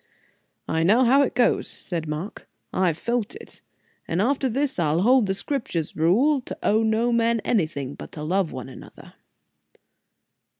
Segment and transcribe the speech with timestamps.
[0.67, 3.61] "I know how it goes," said Mark; "I've felt it.
[4.07, 8.23] And after this, I'll hold the Scripture rule, to owe no man anything but to
[8.23, 9.13] love one another."